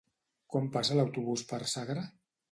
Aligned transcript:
Quan 0.53 0.69
passa 0.77 0.97
l'autobús 0.99 1.43
per 1.51 1.59
Sagra? 1.75 2.07